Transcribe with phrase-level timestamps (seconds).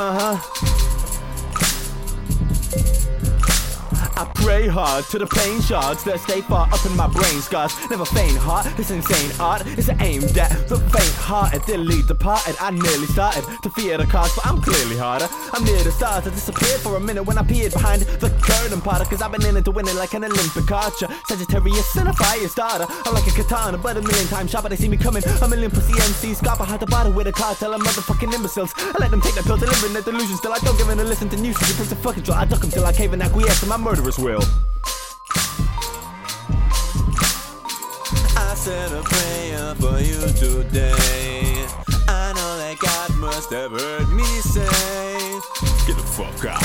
[0.00, 0.67] Uh huh.
[4.18, 7.70] I pray hard to the pain shards that stay far up in my brain scars.
[7.88, 11.62] Never faint heart, this insane art is aimed at the faint hearted.
[11.66, 15.28] Dilly departed, I nearly started to fear the cause, but I'm clearly harder.
[15.54, 18.80] I'm near the stars, I disappeared for a minute when I peered behind the curtain
[18.80, 21.06] potter, cause I've been in it to win it like an Olympic archer.
[21.28, 22.86] Sagittarius and a fire starter.
[23.06, 24.68] I'm like a katana, but a million times sharper.
[24.68, 26.42] They see me coming, a million pussy MCs.
[26.42, 28.74] Scarpa had the bottle with a cartel of motherfucking imbeciles.
[28.76, 30.88] I let them take that pill to live in their delusions till I don't give
[30.88, 31.54] in and listen to news.
[31.68, 33.76] You preach the fucking draw, I duck them till I cave and acquiesce to my
[34.08, 34.42] murderous will.
[38.36, 41.66] I said a prayer for you today.
[42.08, 44.64] I know that God must have heard me say,
[45.86, 46.62] Get the fuck out.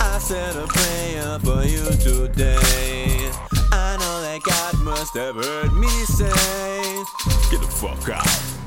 [0.00, 2.91] I said a prayer for you today.
[4.42, 6.28] God must have heard me say,
[7.50, 8.61] Get the fuck out.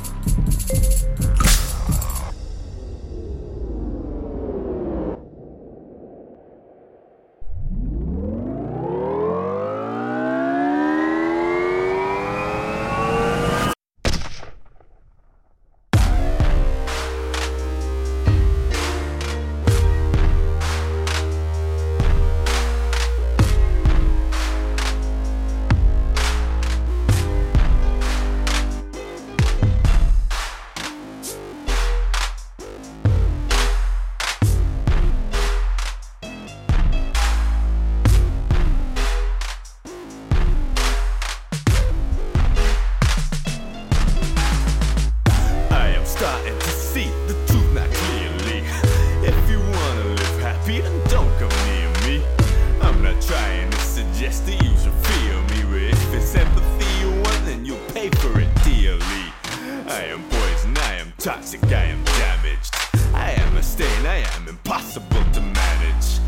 [61.25, 62.71] Toxic, I am damaged.
[63.15, 66.19] I am a stain, I am impossible to manage.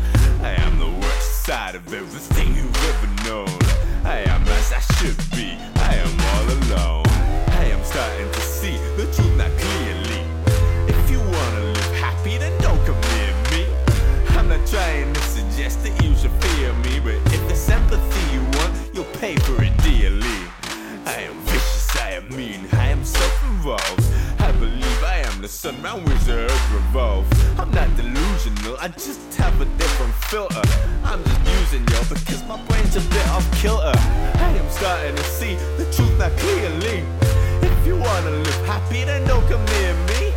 [0.42, 3.58] I am the worst side of everything you've ever known.
[4.04, 5.54] I am as I should be,
[5.88, 7.06] I am all alone.
[7.62, 10.22] I am starting to see the truth now clearly.
[10.88, 13.70] If you wanna live happy, then don't come near me.
[14.30, 18.42] I'm not trying to suggest that you should fear me, but if there's empathy you
[18.58, 19.67] want, you'll pay for it
[25.78, 27.28] the round which the earth revolves.
[27.58, 30.62] I'm not delusional, I just have a different filter.
[31.04, 33.92] I'm just using yo because my brain's a bit off kilter.
[33.94, 37.04] I am starting to see the truth now clearly.
[37.62, 40.32] If you wanna live happy, then don't come near me.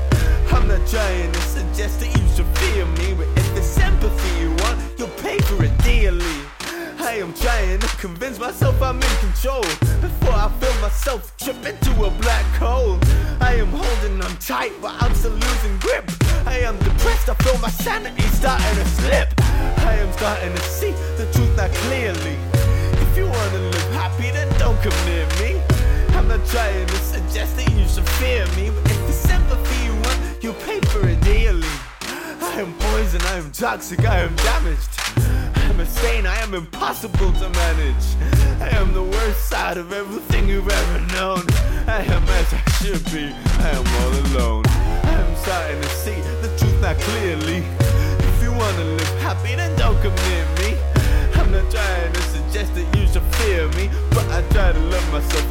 [0.51, 4.49] I'm not trying to suggest that you should fear me, but if there's empathy you
[4.63, 6.37] want, you'll pay for it dearly.
[6.99, 9.63] I am trying to convince myself I'm in control
[10.01, 12.99] before I feel myself trip into a black hole.
[14.41, 16.09] Tight, but I'm still losing grip.
[16.45, 19.29] I am depressed, I feel my sanity starting to slip.
[19.85, 22.37] I am starting to see the truth now clearly.
[23.05, 25.61] If you wanna live happy, then don't come near me.
[26.15, 29.93] I'm not trying to suggest that you should fear me, but if it's empathy you
[29.93, 31.67] want, you'll pay for it dearly.
[32.01, 35.40] I am poison, I am toxic, I am damaged.
[35.81, 38.05] I am a I am impossible to manage.
[38.61, 41.41] I am the worst side of everything you've ever known.
[41.87, 43.33] I am as I should be,
[43.65, 44.63] I am all alone.
[44.67, 47.63] I am starting to see the truth now clearly.
[48.29, 50.77] If you wanna live happy, then don't come near me.
[51.33, 55.11] I'm not trying to suggest that you should fear me, but I try to love
[55.11, 55.50] myself,